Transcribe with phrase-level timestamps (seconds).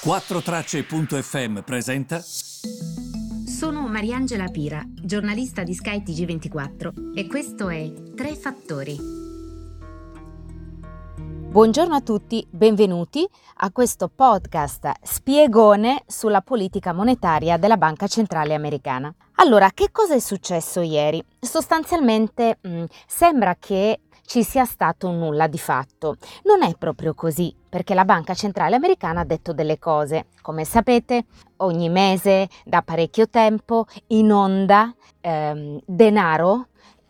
[0.00, 2.20] 4Tracce.fm presenta.
[2.20, 8.96] Sono Mariangela Pira, giornalista di Sky TG24 e questo è Tre Fattori.
[11.50, 13.26] Buongiorno a tutti, benvenuti
[13.56, 19.12] a questo podcast spiegone sulla politica monetaria della Banca Centrale Americana.
[19.36, 21.20] Allora, che cosa è successo ieri?
[21.40, 26.16] Sostanzialmente mh, sembra che ci sia stato nulla di fatto.
[26.44, 30.26] Non è proprio così, perché la Banca Centrale Americana ha detto delle cose.
[30.42, 31.24] Come sapete,
[31.56, 36.66] ogni mese, da parecchio tempo, inonda ehm, denaro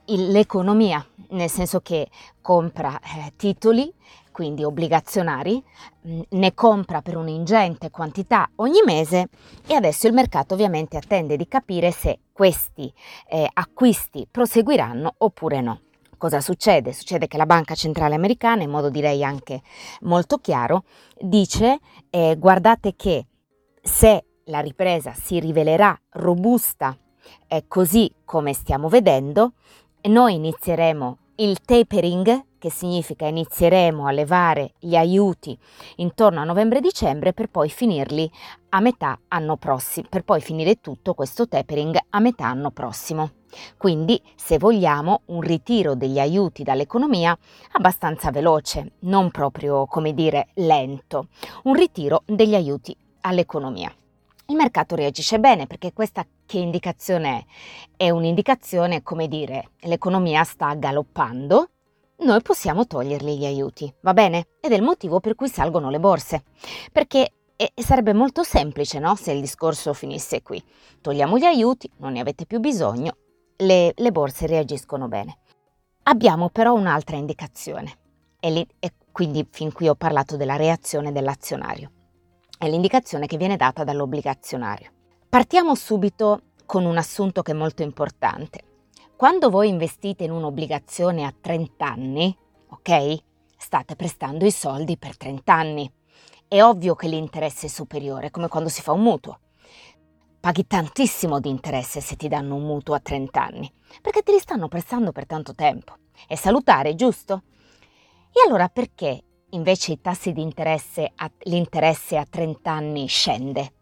[0.06, 2.08] l'economia, nel senso che
[2.40, 3.92] compra eh, titoli,
[4.30, 5.60] quindi obbligazionari,
[6.02, 9.28] mh, ne compra per un'ingente quantità ogni mese
[9.66, 12.90] e adesso il mercato ovviamente attende di capire se questi
[13.28, 15.80] eh, acquisti proseguiranno oppure no.
[16.18, 16.92] Cosa succede?
[16.92, 19.62] Succede che la Banca Centrale Americana, in modo direi anche
[20.00, 20.82] molto chiaro,
[21.20, 21.78] dice
[22.10, 23.26] eh, guardate che
[23.80, 26.98] se la ripresa si rivelerà robusta
[27.46, 29.52] eh, così come stiamo vedendo,
[30.08, 35.56] noi inizieremo il tapering, che significa inizieremo a levare gli aiuti
[35.96, 38.28] intorno a novembre-dicembre per poi finirli
[38.70, 43.37] a metà anno prossimo, per poi finire tutto questo tapering a metà anno prossimo.
[43.76, 47.36] Quindi, se vogliamo, un ritiro degli aiuti dall'economia
[47.72, 51.28] abbastanza veloce, non proprio, come dire, lento,
[51.64, 53.92] un ritiro degli aiuti all'economia.
[54.46, 57.38] Il mercato reagisce bene perché questa che indicazione
[57.96, 58.04] è?
[58.04, 61.68] È un'indicazione, come dire, l'economia sta galoppando,
[62.20, 64.48] noi possiamo togliergli gli aiuti, va bene?
[64.60, 66.44] Ed è il motivo per cui salgono le borse,
[66.90, 69.16] perché e sarebbe molto semplice no?
[69.16, 70.62] se il discorso finisse qui.
[71.00, 73.16] Togliamo gli aiuti, non ne avete più bisogno,
[73.58, 75.38] le, le borse reagiscono bene.
[76.04, 77.98] Abbiamo però un'altra indicazione,
[78.40, 81.90] e, lì, e quindi fin qui ho parlato della reazione dell'azionario.
[82.56, 84.90] È l'indicazione che viene data dall'obbligazionario.
[85.28, 88.62] Partiamo subito con un assunto che è molto importante.
[89.16, 92.36] Quando voi investite in un'obbligazione a 30 anni,
[92.68, 93.16] ok?
[93.56, 95.92] State prestando i soldi per 30 anni.
[96.46, 99.40] È ovvio che l'interesse è superiore, come quando si fa un mutuo
[100.40, 104.38] paghi tantissimo di interesse se ti danno un mutuo a 30 anni, perché te li
[104.38, 105.96] stanno prestando per tanto tempo.
[106.26, 107.42] È salutare, giusto?
[108.32, 113.72] E allora perché invece i tassi di interesse, a, l'interesse a 30 anni scende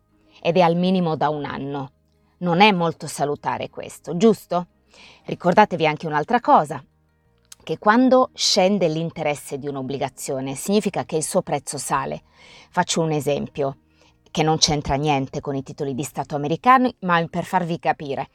[0.40, 1.90] ed è al minimo da un anno?
[2.38, 4.66] Non è molto salutare questo, giusto?
[5.24, 6.82] Ricordatevi anche un'altra cosa,
[7.62, 12.22] che quando scende l'interesse di un'obbligazione significa che il suo prezzo sale.
[12.70, 13.78] Faccio un esempio
[14.36, 18.28] che non c'entra niente con i titoli di Stato americani, ma per farvi capire,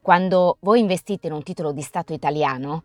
[0.00, 2.82] quando voi investite in un titolo di Stato italiano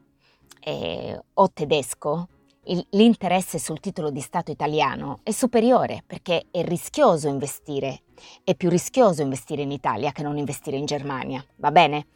[0.60, 2.28] eh, o tedesco,
[2.66, 8.02] il, l'interesse sul titolo di Stato italiano è superiore perché è rischioso investire,
[8.44, 12.10] è più rischioso investire in Italia che non investire in Germania, va bene?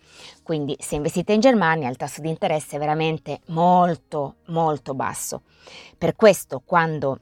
[0.44, 5.41] Quindi se investite in Germania il tasso di interesse è veramente molto molto basso.
[5.97, 7.18] Per questo quando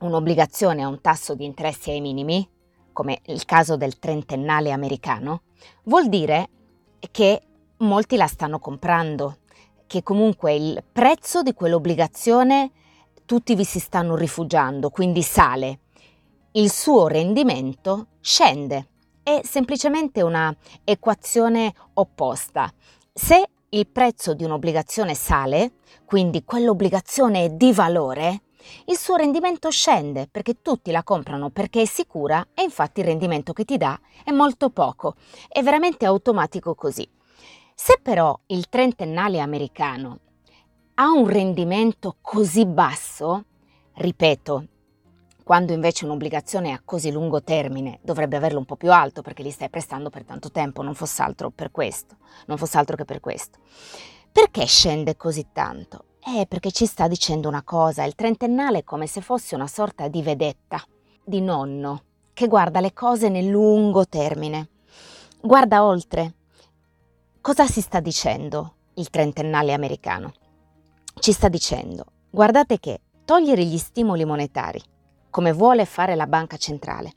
[0.00, 2.48] un'obbligazione a un tasso di interessi ai minimi,
[2.92, 5.42] come il caso del trentennale americano,
[5.84, 6.48] vuol dire
[7.10, 7.40] che
[7.78, 9.38] molti la stanno comprando,
[9.86, 12.72] che comunque il prezzo di quell'obbligazione
[13.24, 15.80] tutti vi si stanno rifugiando, quindi sale.
[16.52, 18.88] Il suo rendimento scende.
[19.22, 20.54] È semplicemente una
[20.84, 22.72] equazione opposta.
[23.12, 25.72] Se il prezzo di un'obbligazione sale,
[26.06, 28.40] quindi quell'obbligazione è di valore,
[28.86, 33.52] il suo rendimento scende perché tutti la comprano perché è sicura e infatti il rendimento
[33.52, 35.14] che ti dà è molto poco,
[35.48, 37.08] è veramente automatico così.
[37.74, 40.18] Se però il trentennale americano
[40.94, 43.44] ha un rendimento così basso,
[43.94, 44.66] ripeto,
[45.44, 49.50] quando invece un'obbligazione a così lungo termine dovrebbe averlo un po' più alto perché li
[49.50, 53.20] stai prestando per tanto tempo, non fosse altro per questo, non fosse altro che per
[53.20, 53.58] questo.
[54.30, 56.07] Perché scende così tanto?
[56.24, 60.08] Eh, perché ci sta dicendo una cosa, il trentennale è come se fosse una sorta
[60.08, 60.82] di vedetta,
[61.24, 62.02] di nonno,
[62.34, 64.68] che guarda le cose nel lungo termine.
[65.40, 66.34] Guarda oltre.
[67.40, 70.32] Cosa si sta dicendo il trentennale americano?
[71.18, 74.80] Ci sta dicendo, guardate che togliere gli stimoli monetari,
[75.30, 77.12] come vuole fare la banca centrale,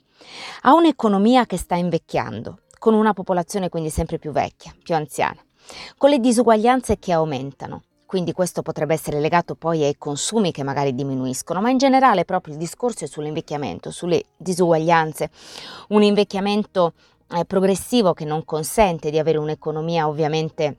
[0.62, 5.40] a un'economia che sta invecchiando, con una popolazione quindi sempre più vecchia, più anziana,
[5.96, 7.82] con le disuguaglianze che aumentano,
[8.12, 12.52] quindi questo potrebbe essere legato poi ai consumi che magari diminuiscono, ma in generale proprio
[12.52, 15.30] il discorso è sull'invecchiamento, sulle disuguaglianze,
[15.88, 16.92] un invecchiamento
[17.30, 20.76] eh, progressivo che non consente di avere un'economia ovviamente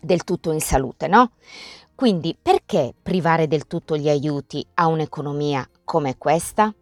[0.00, 1.32] del tutto in salute, no?
[1.94, 6.74] Quindi perché privare del tutto gli aiuti a un'economia come questa?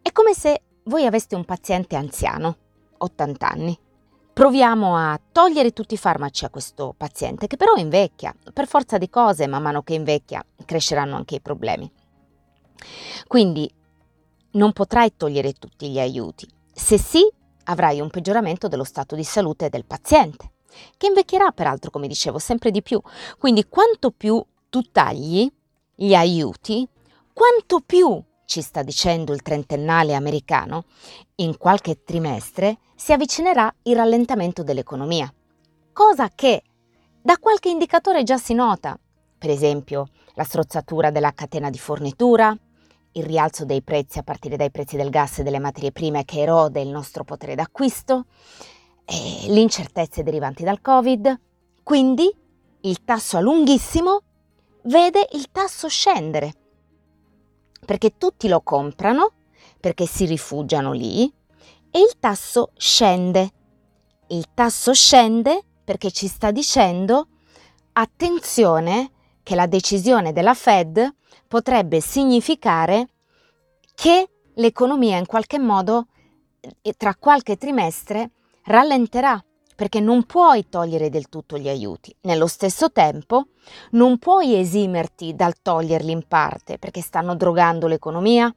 [0.00, 2.56] È come se voi aveste un paziente anziano,
[2.98, 3.76] 80 anni.
[4.32, 8.34] Proviamo a togliere tutti i farmaci a questo paziente che però invecchia.
[8.52, 11.90] Per forza di cose, man mano che invecchia, cresceranno anche i problemi.
[13.26, 13.70] Quindi
[14.52, 16.48] non potrai togliere tutti gli aiuti.
[16.72, 17.28] Se sì,
[17.64, 20.52] avrai un peggioramento dello stato di salute del paziente,
[20.96, 23.00] che invecchierà peraltro, come dicevo, sempre di più.
[23.38, 25.50] Quindi quanto più tu tagli
[25.94, 26.88] gli aiuti,
[27.32, 30.82] quanto più ci sta dicendo il trentennale americano,
[31.36, 35.32] in qualche trimestre si avvicinerà il rallentamento dell'economia,
[35.92, 36.64] cosa che
[37.22, 38.98] da qualche indicatore già si nota,
[39.38, 42.52] per esempio la strozzatura della catena di fornitura,
[43.12, 46.40] il rialzo dei prezzi a partire dai prezzi del gas e delle materie prime che
[46.40, 48.24] erode il nostro potere d'acquisto,
[49.46, 51.40] le incertezze derivanti dal Covid,
[51.84, 52.28] quindi
[52.80, 54.22] il tasso a lunghissimo
[54.82, 56.54] vede il tasso scendere
[57.90, 59.32] perché tutti lo comprano,
[59.80, 61.24] perché si rifugiano lì
[61.90, 63.50] e il tasso scende.
[64.28, 67.26] Il tasso scende perché ci sta dicendo
[67.94, 69.10] attenzione
[69.42, 71.16] che la decisione della Fed
[71.48, 73.08] potrebbe significare
[73.96, 76.06] che l'economia in qualche modo
[76.60, 78.30] eh, tra qualche trimestre
[78.66, 79.44] rallenterà
[79.80, 82.14] perché non puoi togliere del tutto gli aiuti.
[82.24, 83.46] Nello stesso tempo
[83.92, 88.54] non puoi esimerti dal toglierli in parte perché stanno drogando l'economia,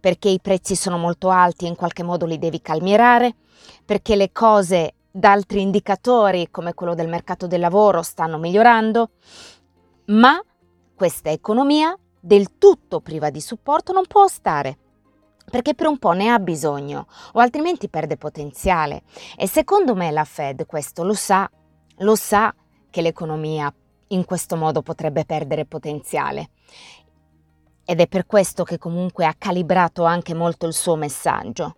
[0.00, 3.36] perché i prezzi sono molto alti e in qualche modo li devi calmierare,
[3.84, 9.10] perché le cose da altri indicatori come quello del mercato del lavoro stanno migliorando,
[10.06, 10.42] ma
[10.96, 14.78] questa economia del tutto priva di supporto non può stare
[15.50, 19.02] perché per un po' ne ha bisogno o altrimenti perde potenziale.
[19.36, 21.50] E secondo me la Fed questo lo sa,
[21.98, 22.54] lo sa
[22.90, 23.72] che l'economia
[24.08, 26.50] in questo modo potrebbe perdere potenziale.
[27.84, 31.76] Ed è per questo che comunque ha calibrato anche molto il suo messaggio.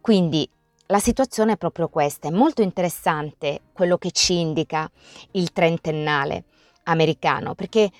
[0.00, 0.48] Quindi
[0.88, 4.90] la situazione è proprio questa, è molto interessante quello che ci indica
[5.32, 6.44] il trentennale
[6.84, 7.90] americano, perché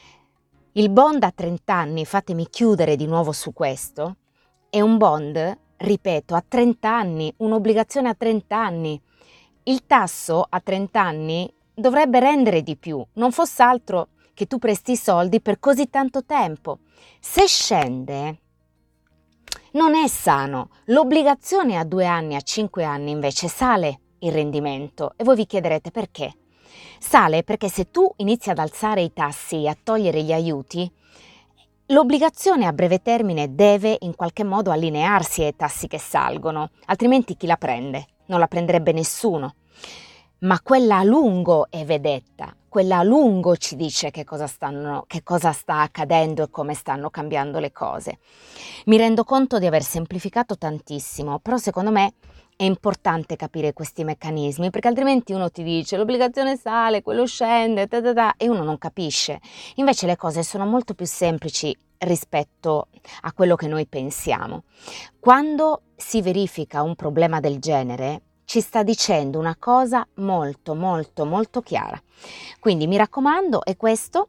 [0.72, 4.16] il bond a 30 anni, fatemi chiudere di nuovo su questo,
[4.74, 9.00] è un bond, ripeto, a 30 anni, un'obbligazione a 30 anni.
[9.62, 14.96] Il tasso a 30 anni dovrebbe rendere di più, non fosse altro che tu presti
[14.96, 16.80] soldi per così tanto tempo.
[17.20, 18.40] Se scende,
[19.74, 20.70] non è sano.
[20.86, 25.92] L'obbligazione a due anni, a cinque anni invece sale il rendimento e voi vi chiederete
[25.92, 26.34] perché.
[26.98, 30.90] Sale perché se tu inizi ad alzare i tassi e a togliere gli aiuti,
[31.88, 37.46] L'obbligazione a breve termine deve in qualche modo allinearsi ai tassi che salgono, altrimenti chi
[37.46, 38.06] la prende?
[38.26, 39.56] Non la prenderebbe nessuno.
[40.38, 45.22] Ma quella a lungo è vedetta, quella a lungo ci dice che cosa, stanno, che
[45.22, 48.18] cosa sta accadendo e come stanno cambiando le cose.
[48.86, 52.14] Mi rendo conto di aver semplificato tantissimo, però secondo me
[52.56, 58.00] è importante capire questi meccanismi perché altrimenti uno ti dice l'obbligazione sale, quello scende, ta
[58.00, 59.40] ta ta, e uno non capisce.
[59.76, 62.88] Invece le cose sono molto più semplici rispetto
[63.22, 64.64] a quello che noi pensiamo.
[65.18, 71.60] Quando si verifica un problema del genere, ci sta dicendo una cosa molto molto molto
[71.62, 72.00] chiara.
[72.60, 74.28] Quindi mi raccomando, è questo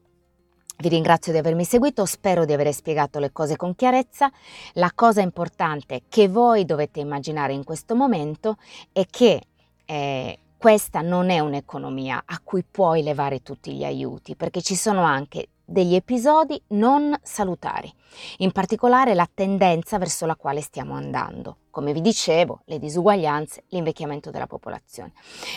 [0.77, 4.31] vi ringrazio di avermi seguito, spero di aver spiegato le cose con chiarezza.
[4.73, 8.57] La cosa importante che voi dovete immaginare in questo momento
[8.91, 9.41] è che
[9.85, 15.03] eh, questa non è un'economia a cui puoi levare tutti gli aiuti, perché ci sono
[15.03, 17.91] anche degli episodi non salutari,
[18.37, 21.57] in particolare la tendenza verso la quale stiamo andando.
[21.71, 25.13] Come vi dicevo, le disuguaglianze, l'invecchiamento della popolazione.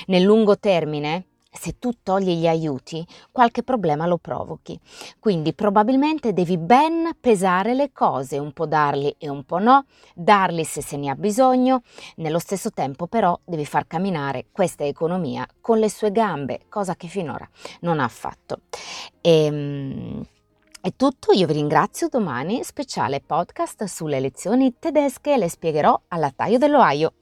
[0.07, 4.78] Nel lungo termine, se tu togli gli aiuti, qualche problema lo provochi.
[5.19, 10.64] Quindi probabilmente devi ben pesare le cose, un po' darli e un po' no, darli
[10.64, 11.83] se se ne ha bisogno,
[12.17, 17.09] nello stesso tempo però devi far camminare questa economia con le sue gambe, cosa che
[17.09, 17.49] finora
[17.81, 18.61] non ha fatto.
[19.21, 20.25] E, ehm,
[20.81, 26.57] è tutto, io vi ringrazio domani, speciale podcast sulle lezioni tedesche, le spiegherò alla taglio
[26.57, 27.12] dell'Ohio.